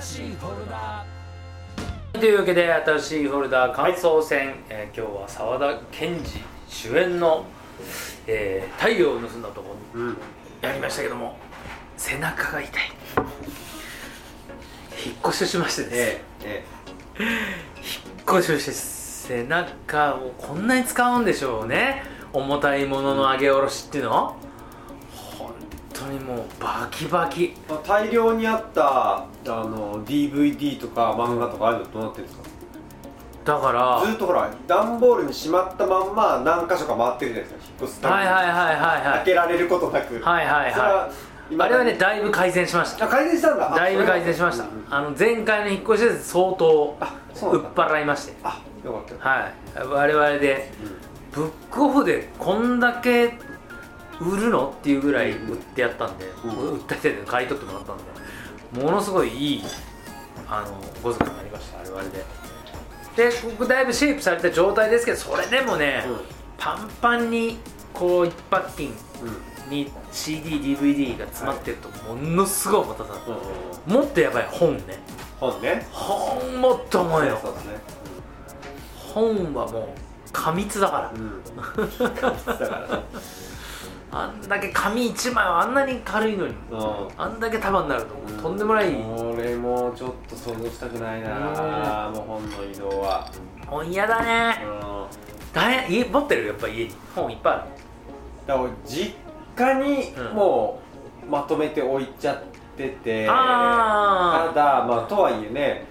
[0.00, 1.04] 新しいフォルダ
[2.12, 6.24] というわけで新しいフォルダ感想戦、えー今日は沢田研二
[6.66, 7.44] 主演の、
[8.26, 10.16] えー太陽を盗んだ男」うん。
[10.62, 11.36] やりましたけども
[11.96, 12.82] 背中が痛い。
[15.04, 15.92] 引っ越しをしましてです。
[15.92, 16.64] ねええ
[17.20, 17.24] え。
[17.76, 22.02] 引っ越しをして背中をこんなに使うんでしょうね。
[22.32, 24.47] 重たいものの上げ下ろしっていうの本当
[26.08, 27.54] にもうバキバキ。
[27.68, 32.48] まあ大量にあったあの DVD とか漫画とかああいうのどうなってるんですか？
[33.44, 37.74] だからずっとほら段ボールにしまったまんま何箇所か回ってるじゃないですか。
[37.80, 38.20] 引っ越すために。
[38.26, 39.02] はいはいはいはいはい。
[39.18, 40.20] 開けられることなく。
[40.20, 41.10] はいはいは
[41.50, 43.06] 今あれはねだいぶ改善しました。
[43.06, 43.72] あ改善したんだ。
[43.72, 44.64] あだいぶ改善しました。
[44.64, 48.34] うんうんあの前回の引っ越しで相当売っ払いまして。
[48.44, 49.14] あよかった。
[49.14, 49.52] よはい。
[49.88, 50.70] 我々で
[51.32, 53.38] ブックオフでこんだけ
[54.20, 54.74] 売るの？
[54.78, 56.50] っていうぐらい売ってやったんで、うん。
[56.74, 58.04] 売ったって買い取ってもらったんで
[58.82, 59.62] ものすごいいい
[60.48, 62.24] あのご族になりました我々で。
[63.16, 66.18] でここだいぶシェイプされた状態ですけどそれでもね、うん。
[66.58, 67.58] パンパンに
[67.92, 69.70] こう一パッキンうん。
[69.70, 73.12] に CDDVD が詰まってるとものすごい重たさ、
[73.86, 74.98] うんもっとやばい本ね。
[75.38, 75.86] 本ね。
[75.92, 77.40] 本もっと重いよね。
[78.96, 79.88] 本はもう
[80.32, 81.42] 過密だから、うん。
[81.98, 83.04] だからね
[84.10, 86.54] あんだけ紙1枚はあんなに軽いのに。
[86.70, 87.08] うん。
[87.16, 88.42] あんだけ束になるともう。
[88.42, 88.86] とんでもない。
[88.94, 92.10] 俺もちょっと想像したくないな。
[92.14, 93.30] もう本の移動は。
[93.66, 94.64] 本嫌だね。
[94.64, 95.06] うん。
[95.52, 95.98] 大変。
[95.98, 96.46] 家持ってる？
[96.46, 96.84] やっぱ家。
[96.84, 97.62] に本いっぱいある
[98.46, 99.14] だから俺実
[99.56, 100.36] 家にうん。
[100.36, 100.80] も
[101.26, 102.42] うまとめて置いちゃっ
[102.74, 105.84] てて、あただまあとはいえね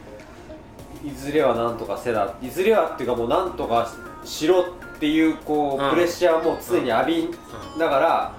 [1.03, 3.88] いずれはなんとかせだいずれはっていうかもうなんとか
[4.23, 5.92] しろっていうこう、うん。
[5.92, 7.30] プレッシャーも常に浴び
[7.78, 8.34] ながら、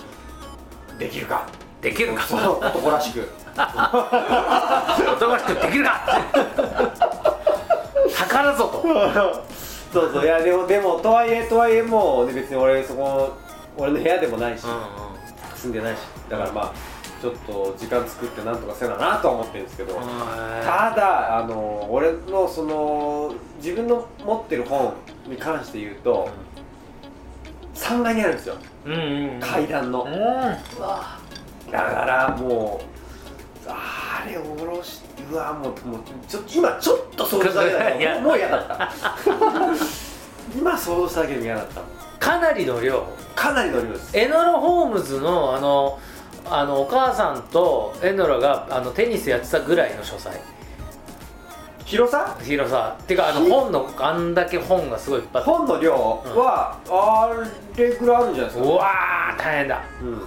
[0.98, 1.46] できるか？
[1.80, 2.22] できるか？
[2.22, 3.28] そう男らしく。
[3.54, 6.20] 男らしくできるか？
[8.18, 8.82] 宝ぞと。
[9.92, 10.24] そうそう。
[10.24, 13.32] いやでもでもとはいえとはいえもう、ね、別に俺そこ
[13.76, 14.66] 俺の部屋でもないし、
[15.54, 16.72] 住んでないしだからまあ
[17.22, 20.00] ちょっと時間作ってなんとかせななとは思ってるんですけど、うん。
[20.64, 24.94] ただあの俺のその自分の持ってる本
[25.26, 26.28] に関して言うと、
[27.88, 28.56] 3階にあるんですよ。
[28.84, 30.12] うんうん階段の、うん。
[31.70, 38.14] だからもうあれ下ろしうわもうもうちょ今ちょっと想像しただけいや。
[38.16, 38.90] だもう嫌だった。
[40.56, 41.82] 今想像しただけでも嫌だった。
[42.18, 43.04] かなりの量。
[43.34, 44.16] かなりの量です。
[44.16, 45.98] エノラ・ホームズのあの
[46.50, 50.40] あのお母さんとエノラがあのテニスやってたぐらいの書斎
[51.88, 52.36] 広さ？
[52.42, 52.94] 広さ。
[53.02, 57.30] っていうかあのひ本のあんだけ本がすごいいっぱい本の量は、あ
[57.78, 58.64] れぐらいあるんじゃないですか？
[58.70, 59.82] うわー大変だ。
[60.02, 60.20] うん。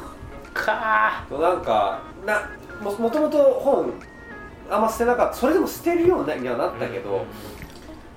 [0.56, 2.50] かなんかな
[2.82, 3.94] ももともと本
[4.72, 5.36] あんま捨てなかった。
[5.36, 7.26] それでも捨てるようにはなったけど、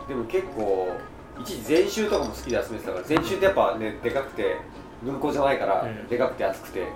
[0.08, 0.96] でも結構
[1.42, 4.56] 一時全集とかも好きで集めてたから全集ってやっぱねでかくて
[5.02, 6.08] 文庫じゃないから、うん。
[6.08, 6.90] でかくて厚くて、んこ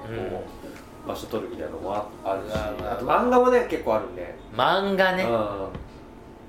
[1.04, 5.69] う場所取るみたいなのもああるしあと漫画もね結構あるんで、漫画ね、うん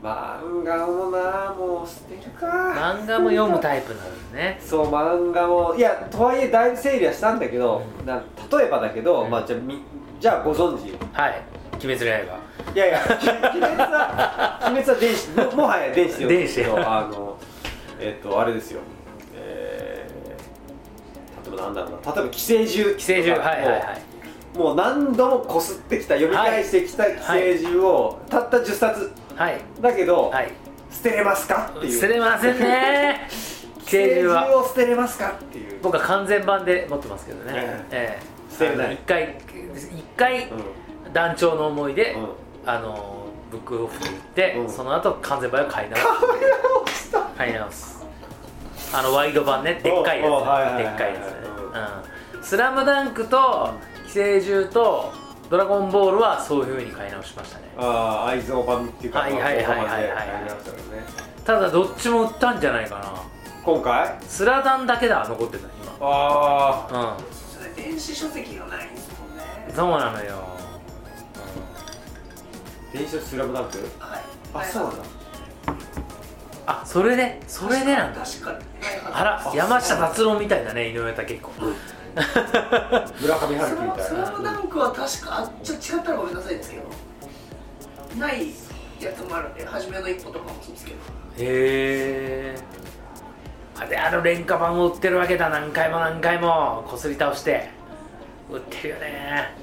[0.01, 2.47] 漫画もなもう捨てるか。
[2.47, 4.59] 漫画も読むタイプなのね。
[4.63, 8.05] そう漫画もいやとはいえだいぶ整理はしたんだけど、うん。
[8.05, 9.29] な例えばだけど、うん。
[9.29, 9.83] まあじゃあみ
[10.19, 11.43] じゃあご存知はい
[11.83, 12.49] 「鬼滅の刃。
[12.75, 17.37] いやいや、 鬼滅は、鬼滅は電子、ももはや電子で電子けど、あの、
[17.99, 18.81] えっ、と、あれですよ。
[19.33, 24.57] えー、例えばなんだろうな、例えば寄生獣」寄生獣はいはいはい。
[24.57, 29.61] もう何度もこすってきた、読み返してきた寄生獣を、たった10冊はい。
[29.79, 30.51] だけど、はい。
[30.91, 31.93] 捨てれますかっていう。
[31.93, 33.21] 捨てれませんね。
[33.85, 34.57] 寄生獣は。
[34.57, 35.79] を捨てれますかっていう。
[35.81, 38.51] 僕は完全版で持ってますけどね、えええ。
[38.51, 38.95] 捨てれない。
[38.95, 39.37] 一回
[39.95, 40.51] 一回う
[41.13, 42.17] 団長の思いで、ん。
[42.17, 42.27] うん。
[42.65, 44.69] あのブックオフに行って、うん。
[44.69, 45.99] その後完全版を買い直
[46.87, 47.11] す。
[47.37, 48.05] 買い直す。
[48.93, 49.79] あのワイド版ね。
[49.81, 50.83] でっかいやつ、おおはいはいはいはい。
[50.83, 51.33] でっかいやつね、
[52.35, 53.69] うん「スラムダンクと
[54.07, 55.13] 「寄生獣」と
[55.49, 57.63] 「ドラゴンボール」はそういうふうに買い直しましたね。
[57.77, 59.87] ああ、愛憎版っていうか、はいはいはいはいはい。
[59.87, 60.07] たね。
[61.43, 63.05] ただどっちも売ったんじゃないかな。
[63.63, 64.15] 今回？
[64.27, 65.67] スラダンだけだ残ってた
[66.01, 66.87] ああ。
[66.89, 69.43] 今うんそれ電子書籍がないんですもんね。
[69.75, 70.35] そうなのよ、
[72.93, 73.77] 電子スラムダンク？
[73.99, 74.21] はい。
[74.53, 75.03] あ、そうなんだ。
[76.71, 78.21] あそれでそれでなんだ。
[78.21, 78.57] 確かに。
[79.11, 81.49] あら山下達郎みたいだね井上武彦。
[83.19, 84.23] 村上春樹みたスいな。
[84.23, 86.83] ラムダンクは確かあちょっと違ったらごめんなさいですけど。
[88.19, 88.51] ない
[88.99, 90.97] やつもあるんで初めの一歩とかもそうですけど。
[90.97, 91.01] へ
[91.39, 92.55] え
[93.79, 96.85] あであの廉価版を売ってるわけだ何回も何回も。
[96.87, 97.69] こすり倒して。
[98.51, 99.55] 売ってるよね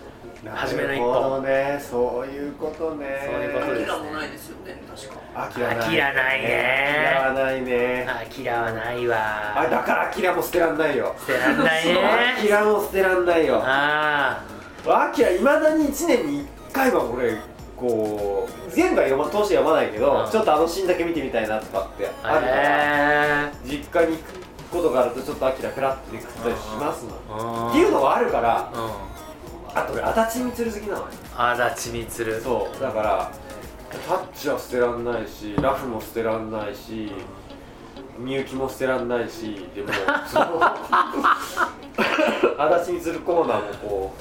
[0.55, 1.79] 初めなるほ歩どね。
[1.81, 2.95] そういうこと。
[2.97, 5.45] ねそういうことですアキラもないですよね確か。
[5.45, 5.79] アキラない。
[5.79, 6.47] アキラないね。
[6.87, 8.07] アキラはないね。
[8.09, 9.61] あキラはないわ。
[9.61, 11.15] あだからアキラも捨てらんないよ。
[11.21, 11.95] 捨てらんないね。
[12.51, 13.63] ラも捨てらんないよ。
[13.65, 14.45] あ
[14.87, 17.37] アキラいまだに1年に1回は俺
[17.77, 20.31] こう全部は読ま通して読まないけど、うん。
[20.31, 29.26] ちょっとあのシーンだけ見てみたいなとかってああるから、へ実家に行くことがあるとちょっとアキラフラッて食ったりしますもん、ーっていうのがあるからうん
[29.77, 33.31] あと俺足立満好きなのよ足立満そうだから
[34.09, 37.13] タッチは捨てらんないしラフも捨てらんないし
[38.19, 39.89] みゆきも捨てらんないしでも
[40.27, 40.61] その
[42.75, 44.21] 足立満コーナーもこう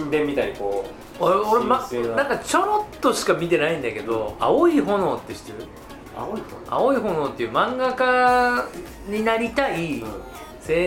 [0.00, 0.86] 神殿みたいにこ
[1.20, 1.86] う俺俺、ま、
[2.16, 2.16] な。
[2.16, 5.68] なんかちょろっとしか見てないんだけど「青い炎」って知ってる？
[6.16, 8.64] 青い「青い炎」っていう漫画家
[9.06, 10.12] になりたいと青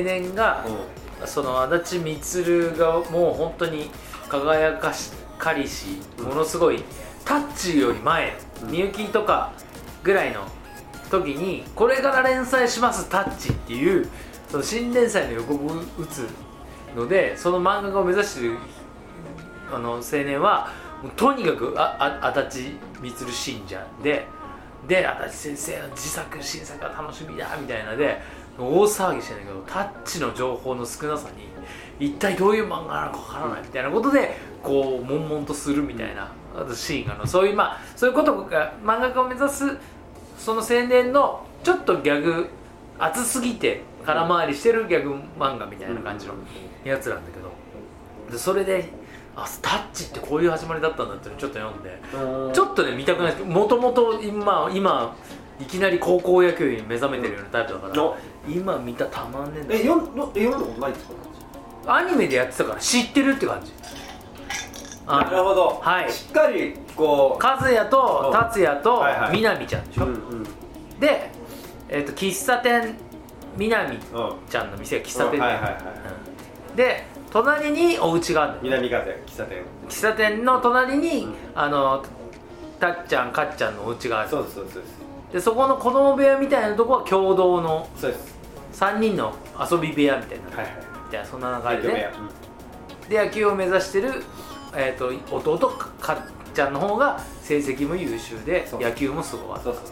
[0.04, 0.66] 年が、
[1.27, 3.89] その足立満がもう本当に
[4.29, 6.83] 輝かしかりしものすごい
[7.25, 8.33] タッチより前
[8.63, 8.71] うん。
[8.71, 9.51] みゆきとか
[10.03, 10.45] ぐらいの
[11.09, 14.09] 時にこれから連載しますタッチっていう
[14.49, 16.27] その新連載の予告を打つ
[16.95, 18.57] のでその漫画家を目指してる
[19.73, 20.71] あの青年は
[21.15, 24.27] とにかくああ足立満信者で
[24.87, 28.21] で足立先生の自作新作が楽しみだみたいなので
[28.57, 31.47] 大騒ぎしてんだけどタッチの情報の少なさに
[32.00, 36.31] 一体どういう漫画なのかわからないみたいなことでこう悶々とするみたいな
[36.73, 37.27] シーンがあの。
[37.27, 39.77] そういうまあそういうことが漫画家を目指す
[40.38, 42.50] その青年のちょっとギャグ
[43.00, 46.33] 熱すぎて空回りしてるギャグ漫画みたいな感じの
[46.83, 47.51] やつなんだけど。
[48.31, 48.89] でそれで
[49.35, 51.99] あタッチってこういう始まりだったんだってちょっと読んで
[52.53, 55.15] ちょっとね見たくないもともと今今
[55.59, 58.17] いきなり高校野球に目覚めてるようなタイプだから、お
[58.47, 59.75] 今見たらたまんねえんだ。
[59.75, 61.13] え読んのえ読んだことないんですか
[61.85, 63.71] アニメでやってたから知ってるって感じ。
[65.05, 66.11] なるほど、はい。
[66.11, 68.39] しっかりこ和也とうん。
[68.39, 69.35] 達也とはいはい。
[69.35, 70.44] みなみちゃんでしう、ょ、うんうん。
[71.00, 71.29] で、
[71.89, 72.95] えっと喫茶店
[73.57, 74.01] みなみうん
[74.49, 75.59] ちゃんの店が喫茶店だよ。
[75.59, 75.63] うん。
[75.65, 75.94] はいはいはい
[76.69, 76.75] うん。
[76.75, 78.81] で隣にお家があるんだよ。
[78.81, 79.63] 南風喫茶店。
[79.89, 81.33] 喫茶店の隣に、うん。
[81.53, 82.03] あの
[82.79, 84.29] たっちゃんかっちゃんのお家がある。
[84.29, 84.94] そうですそうですそうです
[85.33, 87.89] でそこの子供部屋みたいなとこは共同の。
[87.97, 88.33] そうです。
[88.74, 90.75] 3人の遊び部屋みたいな、はいはい。
[91.07, 92.09] みたいなそんな流れで。
[93.09, 94.24] で野球を目指してる、
[94.75, 96.18] えー、と弟かかっ
[96.53, 99.59] ちゃんの方が成績も優秀で野球もすごい。
[99.63, 99.83] そうそう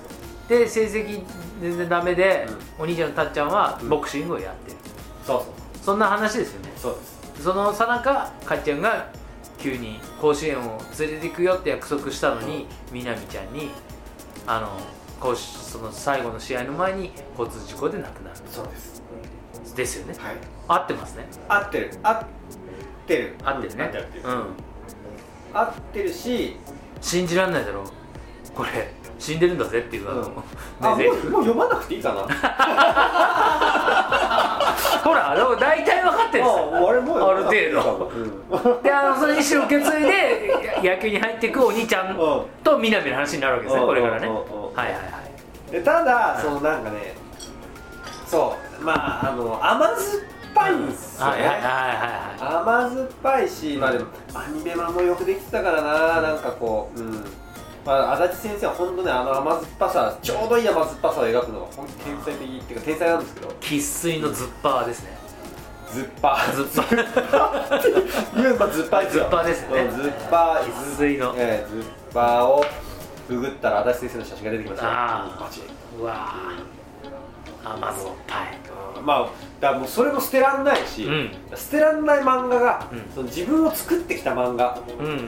[0.48, 1.24] で成績
[1.60, 2.46] 全然ダメで、
[2.78, 4.78] お兄ちゃんのたっちゃんはボクシングをやってる、
[5.26, 5.46] そうそう。
[5.82, 6.72] そんな話ですよね。
[6.76, 9.10] そうですそのさなかかっちゃんが
[9.58, 13.70] 急に甲子園を連れて行くよって約束したのにみなみちゃんに
[14.46, 14.70] あの
[15.22, 18.38] 甲子その最後の試合の前に交通事故で亡くなる。
[18.50, 19.04] そうです。
[19.76, 20.16] ですよね。
[20.18, 20.36] はい。
[20.68, 21.28] 合ってますね。
[21.48, 21.92] 合ってる。
[22.02, 22.26] 合っ
[23.08, 23.36] てる。
[23.44, 23.84] 合ってるね。
[23.84, 24.32] 合ってる合ってるう。
[24.32, 24.46] ん。
[25.54, 26.56] 合ってるし
[27.02, 27.84] 信じられないだろ
[28.56, 28.94] これ。
[29.20, 30.28] 死んでるんだぜっていうあの、うん。
[30.82, 32.22] あもねうもう読まなくていいかな。
[35.04, 36.44] ほらでも大体分かってる。
[36.44, 37.52] んですよもう俺もうある程
[38.50, 38.82] 度。
[38.82, 40.48] であのその意思を受け継いで
[40.84, 42.46] や野球に入っていくお兄ちゃんうん。
[42.64, 43.88] と南の話になるわけですねうん。
[43.88, 44.28] これからね
[44.76, 45.02] はいはいは
[45.70, 45.72] い。
[45.72, 47.16] でただそのなんかね
[48.28, 48.94] そうま
[49.26, 49.98] ああの甘酸っ
[50.54, 52.54] ぱいんですよはいはいはいねはい。
[52.62, 57.24] 甘酸っぱいしまあでもアニメ版もよくできてたからななんかこううん。
[57.84, 63.56] まあ、足立先生は本当ねあの甘酸っぱさちょうどいい甘酸っぱさを描くのが本当天才的っていうか天才なんですけど。
[63.60, 65.18] 生粋のズッパーですね。
[65.92, 68.36] ズッパズッパー。
[68.36, 69.80] 言うばズッパーですよズッパーですね。
[69.82, 70.72] うんズッパー。
[70.72, 71.34] 生粋の。
[71.36, 72.64] ええズッパーを
[73.36, 74.92] ググったら足立先生の写真が出てきましたよ。
[74.94, 75.50] あ
[76.00, 76.82] うわー。
[77.64, 78.58] 甘酸っぱい。
[79.04, 81.32] まあだからもうそれも捨てらんないし、うん。
[81.56, 83.12] 捨てらんない漫画が、うん。
[83.14, 84.80] その自分を作ってきた漫画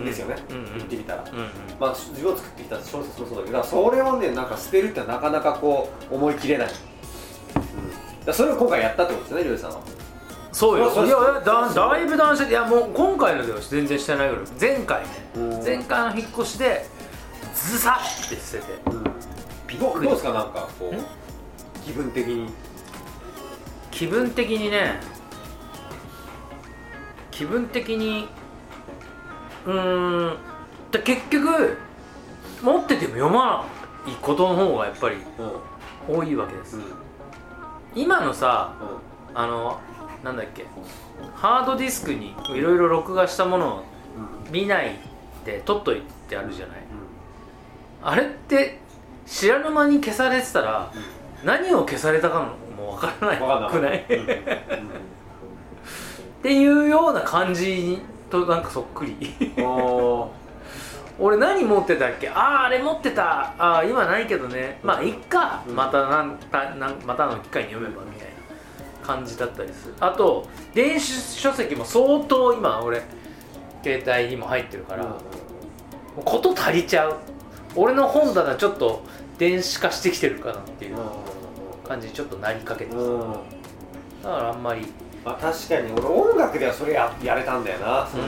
[0.05, 0.65] ですよね、うんうん。
[0.77, 1.45] 言ってみたら、うんうん。
[1.79, 6.67] まあ、自分を作ってきた小説もそうだけどそれをねなんか捨てるってなかなかこう思い切れない、
[8.27, 9.81] うん、それを今回やったってことですねりょうさんは。
[10.51, 10.89] そうよ。
[10.91, 15.63] そういやだだいぶ断捨離いやもう今回のでは全然してないけど前回ねうん。
[15.63, 16.85] 前回の引っ越しで
[17.53, 18.79] ズサッて捨てて
[19.67, 22.49] びっどうですかなんかこう気分的に
[23.91, 24.99] 気分的にね
[27.31, 28.27] 気分的に
[29.65, 30.37] うーん
[30.91, 31.77] で結局
[32.61, 33.65] 持ってても読ま
[34.05, 35.17] ないことの方がやっぱり
[36.07, 36.83] 多いわけですうん
[37.95, 38.73] 今のさ
[39.35, 39.79] あの
[40.23, 40.65] なんだっけ
[41.35, 43.83] ハードディスクにいろいろ録画したものを
[44.51, 44.97] 見ない
[45.45, 46.77] で取っといてあるじゃない
[48.03, 48.79] あれって
[49.25, 50.91] 知らぬ間に消されてたら
[51.43, 53.37] 何を消されたかもわからない。
[53.71, 53.97] くない？
[53.99, 54.03] っ
[56.41, 59.15] ていうような感じとなんかそっくり。
[61.19, 62.27] 俺何持ってたっけ？
[62.29, 63.53] あああれ持ってた。
[63.57, 64.79] ああ今ないけどね。
[64.83, 65.75] まあいっか、うん。
[65.75, 69.93] またなんたなんまたの機会に読めばみたいな感じだったりする。
[69.99, 73.03] あと電子書籍も相当今俺
[73.83, 75.11] 携帯にも入ってるから、も
[76.17, 77.17] うこと足りちゃう
[77.75, 79.03] 俺の本棚ちょっと
[79.37, 80.97] 電子化してきてるかなっていう
[81.87, 83.19] 感じにちょっとなりかけてます、うん。
[83.31, 83.43] だか
[84.23, 84.87] らあんまり、
[85.25, 88.07] まあ確かに俺音楽ではそれややれたんだよな。
[88.07, 88.27] その、う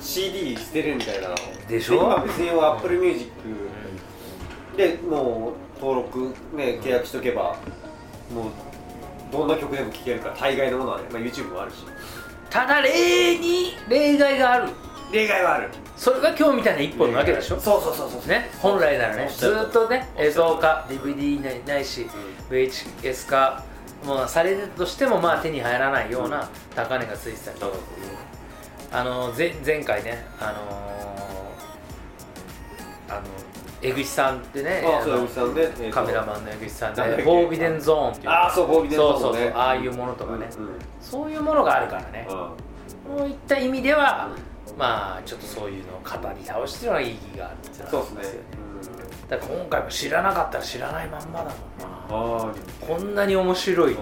[0.00, 1.34] CD 捨てるみたいなの。
[1.68, 1.96] でしょ？
[1.96, 3.30] 今別に Apple Music
[4.76, 7.56] でもう登録ね契約しとけば
[8.32, 8.50] もう
[9.32, 11.76] どんな曲でも聴けるから大概のものはね、まあ、YouTube もあるし。
[12.48, 14.68] ただ例に例外がある
[15.12, 15.68] 例外はある。
[15.96, 17.60] それが今日みたいな一本なわけでしょ？
[17.60, 22.06] そうそうそうそうね、本来ならねずーっとね映像化 DVD ないないし
[22.50, 23.62] VHS 化
[24.04, 27.76] もうされるとしてもまあ手に入らないような高値がついてたりとか。
[28.92, 33.26] あの前前回ねあのー、あの
[33.82, 35.94] 江口さんってねあそう江口さんで、えーと。
[35.94, 38.30] カメラマンの江口さんでフォービデンゾーンっていう。
[38.30, 39.14] あーそうフォービデンゾーン。
[39.14, 42.26] ねそうそうそうああいうものとかね、うんうんそういうものがあるからね。
[42.28, 42.32] う
[43.14, 43.16] ん。
[43.18, 44.28] そういった意味では
[44.78, 48.40] まあちょっとそういうのを語り倒しては意義があるってそうですね。
[48.40, 51.54] はありますよねだから今回も知らなかったら知らないまんまだもんな。
[52.08, 53.98] ああこんなに面白いうん。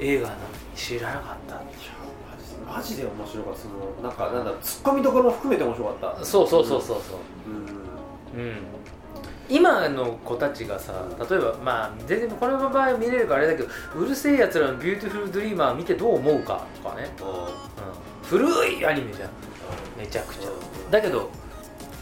[0.00, 0.44] 映画なのに
[0.76, 1.62] 知らなかった
[2.72, 3.60] マジで面白かった。
[3.60, 6.24] そのなんかなんだツッコミどころも含めて面白かった。
[6.24, 7.18] そうそうそうそうそう。
[8.36, 8.40] うん。
[8.40, 8.56] うん。
[9.48, 10.92] 今の子たちがさ
[11.30, 19.30] 例えばまあ全然この場合見れるからあれだけどうる星やつらの「ビューティフルドリーマー」見てどう思うかとかね、うん、古いアニメじゃん
[19.96, 20.50] めちゃくちゃ。
[20.90, 21.30] だけど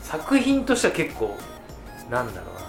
[0.02, 1.36] 作品としては結構
[2.10, 2.62] なんだろうな。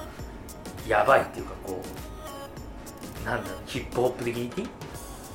[0.87, 4.51] やばいっていうかこうなんだろうヒップホップ的に？
[4.55, 4.83] 言って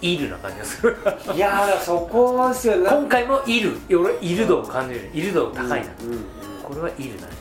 [0.00, 0.96] いいイルな感じがする。
[1.34, 2.88] いやそこですよね。
[2.88, 5.10] 今回もイル俺イル度を感じる。
[5.12, 6.24] イル度高いな、うんうん
[6.62, 7.26] これはイルな。
[7.26, 7.32] うん。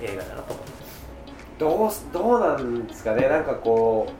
[0.00, 0.66] 映画だなと思う。
[1.58, 3.28] どうすどうなんですかね。
[3.28, 4.12] なんかこ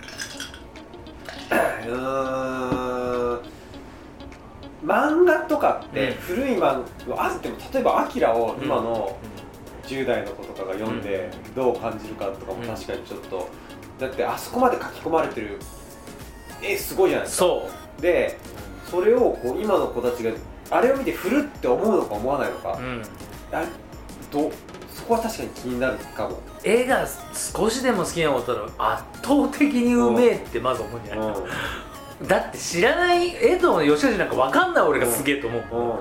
[1.50, 1.54] う
[1.88, 3.40] うーん
[4.84, 6.14] 漫画とかってうん。
[6.14, 9.16] 古い漫画あっても例えば「アキラを今の
[9.84, 13.48] 10代の子とかが読んでどう感じるかとかも確かにちょっと、
[13.98, 15.58] だってあそこまで書き込まれてる
[16.62, 17.46] 絵すごいじゃないですか。
[17.46, 17.70] そ
[18.00, 18.38] で
[18.90, 20.30] それをこう今の子たちが
[20.70, 22.78] あれを見て古って思うのか思わないのか。
[22.78, 23.02] う、、うん、
[23.52, 23.64] あ
[24.30, 24.50] ど
[24.94, 27.06] そこは確かに気になるかも、絵が
[27.54, 31.34] 少しでも好きなことだら圧倒的にうめえってまず思うんじゃない、
[32.26, 35.90] だって知らない江戸の吉橋なんか分かんない俺がすげえと思う、うん。
[35.90, 35.98] うん。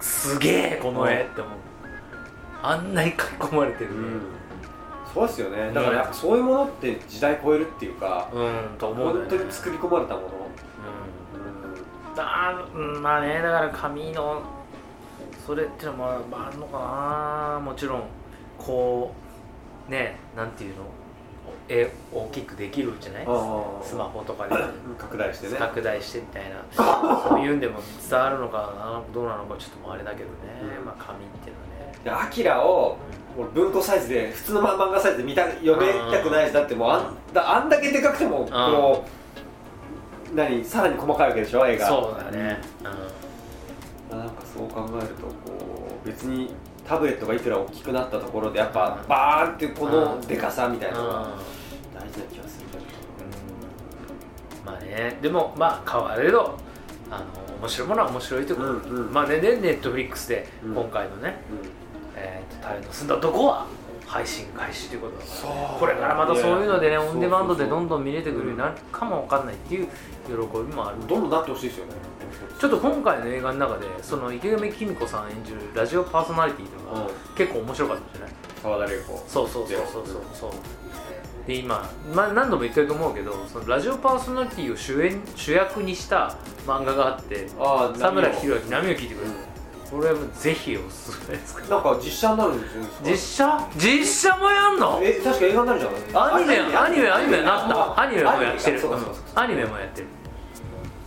[0.00, 1.52] すげえこの絵って思う。
[2.62, 3.90] あんなに書き込まれてる。
[3.90, 3.96] ね
[5.12, 5.72] そうですよね。
[5.72, 10.28] だからそういうものって時代超えるっていうか、うん、と思う本当に作り込まれたもの、
[12.10, 12.14] うん。
[12.14, 14.42] だうんまあねだから紙の
[15.46, 16.78] それっていうのもまああるのか
[17.58, 17.60] な。
[17.60, 18.02] もちろん
[18.58, 19.14] こ
[19.88, 20.82] うねなんていうの
[21.68, 23.24] 絵大きくできるじゃない？
[23.26, 24.54] あスマホとかで。
[24.98, 25.56] 拡大してね。
[25.58, 26.62] 拡大してみたいな。
[27.28, 29.02] そういうんでも伝わるのかな？
[29.12, 30.26] どうなのかちょっともうあれだけどね、
[30.78, 30.84] うん。
[30.84, 31.98] まあ紙っていうのはね。
[32.04, 32.96] でアキラを
[33.36, 39.04] 俺文庫サイズで普通の漫画サイズで見た読めたくないしだってもうあんだあんだけでかくてもこ
[40.32, 41.86] う何さらに細かいわけでしょ絵が。
[41.86, 42.58] そうだね、
[44.10, 45.32] なんかそう考えるとこ
[46.04, 46.54] う別に
[46.86, 51.30] タブレットがいくら大きくなったところでやっぱバーンってこのでかさみたいなのがうん。
[51.94, 52.66] 大事な気がする。
[52.70, 52.84] けど
[54.60, 55.18] うんまあね。
[55.20, 56.58] でもまあ変われど
[57.10, 57.24] あの
[57.60, 59.12] 面白いものは面白いということ、うんうん。
[59.12, 60.74] まあねでネットフリックスでうん。
[60.74, 61.40] 今回のね
[62.14, 63.66] 「えーとタイの住んだとこ」は
[64.06, 65.40] 配信開始ということだから、ね
[65.70, 65.80] そう。
[65.80, 69.88] これからまたそういうのでねオンデマンドでどんどん見れてくるようになるかもわかんないっていう
[70.26, 70.38] 喜び
[70.74, 71.00] もある。
[71.08, 71.92] どんどんなってほしいですよね
[72.58, 77.36] ちょっと今回の映画の中でその池上紀美子さん演じるラジオパーソナリティというん。
[77.36, 78.34] 結構面白かったじゃない？
[78.62, 79.24] 沢田玲子。
[79.28, 80.52] そうそうそうそうそう。
[81.46, 86.34] で今、まあ、何度も言ってると思うけどそのラジオパーソナリティを主演主役にした
[86.66, 89.32] 漫画があってああ佐村弘明波を聞いてくれる、
[89.88, 91.70] これはもうぜひおすすめです。
[91.70, 93.68] なんか実写になるんですよ実写？
[93.76, 94.98] 実写もやんの？
[95.00, 98.00] え確か映画になるじゃんアニメアニメアニメなった。
[98.00, 98.80] アニメもやってる。
[99.36, 100.08] アニメもやってる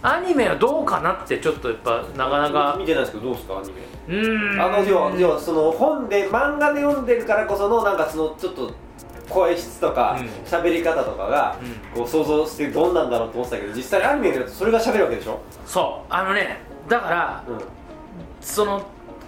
[0.01, 2.75] アニメはどうかなってちょっとやっぱなかなか。
[2.79, 3.57] 見てないですけどどうですか？
[3.59, 3.81] アニメ。
[4.07, 8.71] うーんあの要は要はその本で漫画で読んでるからこそのなんかそのちょっと
[9.29, 10.25] 声質とかうん。
[10.45, 11.99] 喋、り方とかがうん。
[11.99, 16.13] こう想像してどんなんだろうと思ってたけど実際アニメだとそれが喋るわけでしょ、そう。
[16.13, 17.59] あのねだからうん、
[18.41, 18.77] その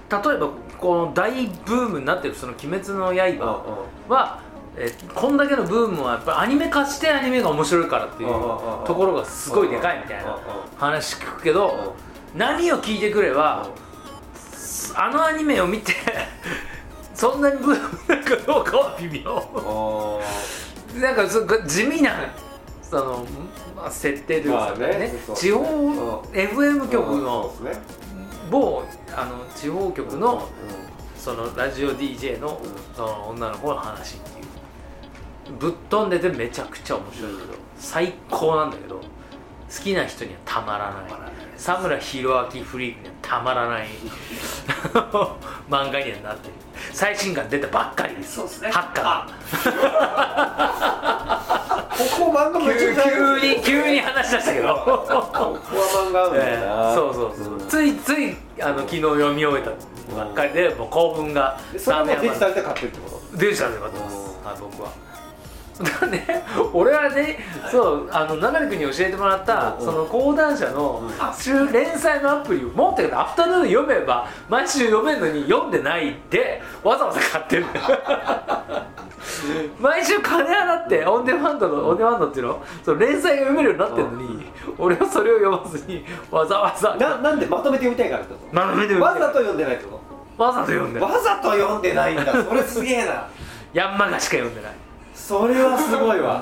[0.09, 0.49] 例えば
[0.79, 4.41] この大ブームになってるその「鬼滅の刃」は、
[4.77, 10.37] えこんだけのブームはやっぱりアニメ化してアニメが面白いからっていうところがすごいでかいみたいな
[10.77, 11.95] 話聞くけど
[12.35, 13.67] 何を聞いてくれば
[14.95, 15.93] あのアニメを見て
[17.13, 20.21] そんなにブームなのかどうかは微妙。
[20.95, 22.11] あなんかそ地味な
[22.81, 23.25] その、
[23.75, 25.35] まあ、設定というかまあねねそう。
[25.35, 26.21] 地方ん。
[26.33, 27.53] FM ー局の
[28.49, 28.83] 某
[29.15, 30.49] あの地方局の
[30.90, 30.90] う
[31.21, 34.45] そのラジオ DJ のうんその女の子の話っていう。
[35.59, 39.03] ぶっ飛んでてめちゃくちゃ面白いけど最高なんだけど好
[39.83, 41.03] きな人にはたまらない。
[41.63, 43.87] 佐村弘明フリークにはたまらない。
[45.69, 46.53] 漫画にはなってる。
[46.91, 48.37] 最新刊出たばっかりです。
[48.37, 48.71] そうですね。
[48.71, 49.27] ハッカん
[52.01, 54.67] ここ漫画ーめちゃくちゃ急に急に話し出したけど。
[54.73, 55.59] ここは
[56.09, 56.95] 漫画あるんだな。
[56.95, 59.71] そうそうそう、んついついあの昨日読み終えた
[60.15, 63.37] ばっかりでもう興奮がでそれもデジタルで買ってるってこと？
[63.37, 64.61] デジタルでよかったです。
[64.61, 64.89] 僕は。
[66.01, 66.43] だね
[66.73, 67.39] 俺はね
[67.71, 71.01] そうあの流れ君に教えてもらったうんその講談社の
[71.71, 77.65] 連載のアプリを持ってるアフタヌーン読めば毎週読めるのに読んでないでわざわざ買ってる
[79.79, 82.63] 毎週金払ってオンデマンドのオンデマンドっていうの？
[82.83, 84.45] その連載が読めるようになってるのに
[84.77, 86.95] 俺はそれを読まずにわざわざ。
[86.95, 89.99] ななんでまとめて読みたいからってこまとめてとわ読んでざと読んでないってこ
[90.37, 92.43] わざと読んでるとわざと読んでないんだ。
[92.43, 93.27] それすげえな。
[93.73, 94.71] ヤンマガしか読んでない。
[95.13, 96.41] それはすごいわ。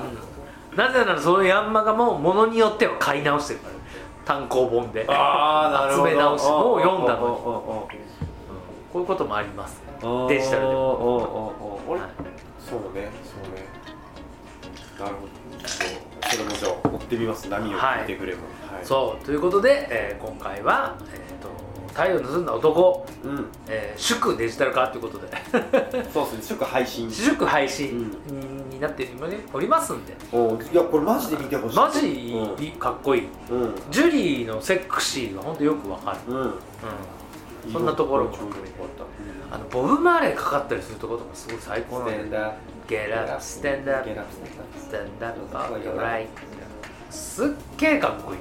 [0.76, 3.74] なぜならそのヤンマガもものによっては買い直してるから。
[4.24, 5.04] 単行本で。
[5.08, 7.24] あ集め直してもう読んだのに。
[7.26, 7.88] の
[8.92, 10.72] こういうこともありますにデジタルでも。
[10.72, 12.10] も俺はい
[12.68, 13.64] そうねそうね。
[14.98, 15.40] なるほど。
[16.28, 17.48] それもじゃあ追ってみます。
[17.48, 18.42] 波を聞いてくれも。
[18.70, 18.84] はい。
[18.84, 21.48] そうということで、えー今回は、えー、と
[21.88, 23.46] 太陽の盗んだ男、うん。
[23.68, 25.28] えー祝デジタル化ということで。
[26.12, 27.10] そうですね祝配信。
[27.10, 28.10] 祝配信
[28.70, 29.08] になって
[29.52, 30.14] おりますんで。
[30.32, 31.76] おいやこれマジで見てほしい。
[31.76, 33.28] マジかっこいい。
[33.50, 33.74] うん。
[33.90, 36.44] ジュリーのセクシーが本当よくわかる、うん、うん。
[36.44, 36.52] うん、
[37.72, 42.54] そんなところもちょうどよかったあのボブ・マーレーかかったりするところとかすごい最高なんだよ
[43.40, 44.06] ステンダー。
[44.06, 46.26] Get up, stand up, stand up, alright
[47.10, 48.38] すっげえかっこいい。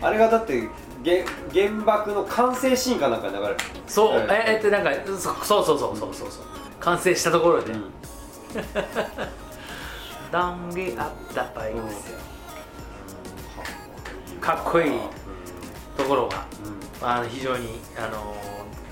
[0.00, 0.68] あれがだって
[1.02, 3.56] げ原爆の完成シーンかなんかに流れる。
[3.86, 6.44] そう、はいええってなんかそそうそうそうそうそうそう。
[6.80, 7.84] 完成したところで、うん。
[10.32, 12.18] ダンリアッタバイクですよ、
[14.40, 14.92] かっこいい。
[15.96, 16.44] ところが。
[17.02, 18.36] あの非常にあの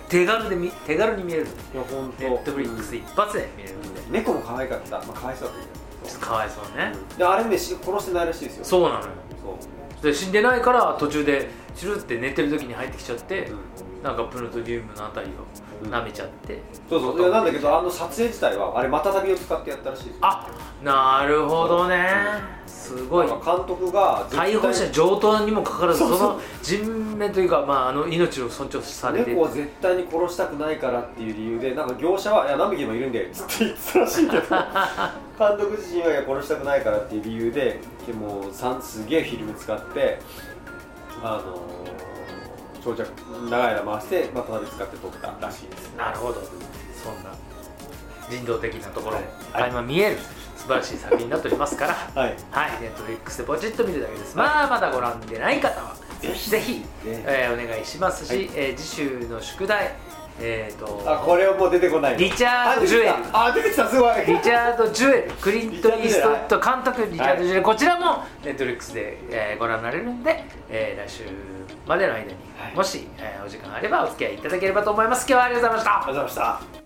[0.08, 1.46] 手軽でみ手軽に見れる。
[1.46, 4.98] いや本当ネットフリックス一発で見れるんで、猫も可愛かった。
[4.98, 5.56] まあ可愛そうだっ
[6.02, 8.64] たちょっとかわいそうね、であれねし殺してないらしいですよ。
[8.64, 9.06] そうなのよ。
[9.42, 9.58] そ
[10.00, 10.02] う。
[10.02, 14.02] で死んでないから途中でチュルって寝てる時に入ってきちゃって、うん。
[14.02, 17.20] なんかプルトニウムのあたりを舐めちゃって、そうそう。
[17.20, 20.04] いやなんだけどあの撮影自体はあれまたたびを使ってやったらしい。
[20.06, 20.46] ですよあ
[20.82, 22.06] なるほどね。
[22.66, 23.26] すごい。
[23.26, 29.30] 監督が逮捕者上等にもかかわらずその人命というか、まあ、あの命を尊重されて。
[29.30, 34.42] 猫は絶対に殺したくないからっていう理由でなんか業者はいや何匹もいるんでっつって言ってたらしいけど
[35.38, 40.20] 監督自身はいや殺したくないからっていう理由ででもさんすげえフィルム使って
[41.22, 41.68] あのー
[42.84, 43.10] 長尺
[43.50, 45.94] 長い間回してまたたび使って撮ったらしいです。
[45.96, 46.40] なるほど。
[46.40, 47.34] そんな
[48.30, 49.62] 人道的なところもはい。
[49.64, 50.16] 垣間見える
[50.56, 51.94] 素晴らしい作品になっておりますから。
[51.94, 52.36] はい。
[52.50, 52.80] はい。
[52.80, 58.50] ネットフリックスでポチッと見るだけです、まあまだご覧でない方はぜひぜひ、えーお願いしますし、はい。
[58.54, 59.94] えー次週の宿題
[60.40, 63.12] えっ、とあこれはもう出てこないリチャード・ジュエル。
[63.32, 64.16] あ出てきたすごい。
[64.26, 71.24] リチャード・ジュエルクリント・イーストウッド監督リチャード・ジュエル、こちらもネットフリックスで、えーご覧になれるんで、えー来週
[71.86, 72.26] までの間に、
[72.58, 72.76] はい。
[72.76, 75.26] もし、えーお時間あればお付き合いいただければと思います。
[75.28, 75.96] 今日はありがとうございました。
[75.96, 76.77] ありがとうございました